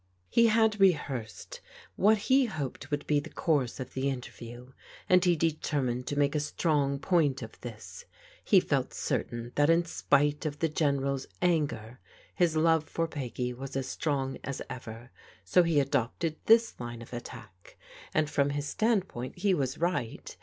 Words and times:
He 0.31 0.47
had 0.47 0.79
rehearsed 0.79 1.61
what 1.95 2.17
he 2.17 2.45
hoped 2.47 2.89
would 2.89 3.05
be 3.05 3.19
the 3.19 3.29
course 3.29 3.79
of 3.79 3.93
the 3.93 4.09
interview, 4.09 4.71
and 5.07 5.23
he 5.23 5.35
determined 5.35 6.07
to 6.07 6.17
make 6.17 6.33
a 6.33 6.39
strong 6.39 6.97
point 6.97 7.43
of 7.43 7.61
this. 7.61 8.05
He 8.43 8.59
felt 8.61 8.95
certain 8.95 9.51
that 9.53 9.69
in 9.69 9.85
spite 9.85 10.43
of 10.47 10.57
the 10.57 10.69
General's 10.69 11.27
anger 11.39 11.99
his 12.33 12.55
love 12.55 12.85
for 12.85 13.07
Peggy 13.07 13.53
was 13.53 13.75
as 13.75 13.87
strong 13.87 14.39
as 14.43 14.59
ever, 14.71 15.11
so 15.43 15.61
he 15.61 15.79
adopted 15.79 16.35
this 16.47 16.79
line 16.79 17.03
of 17.03 17.13
attack: 17.13 17.77
and 18.11 18.27
from 18.27 18.49
his 18.49 18.67
standpoint 18.67 19.37
he 19.37 19.53
was 19.53 19.77
right. 19.77 20.35